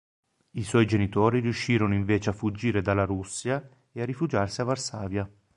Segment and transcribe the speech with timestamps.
[0.53, 5.29] I suoi genitori riuscirono invece a fuggire dalla Russia e a rifugiarsi a Varsavia.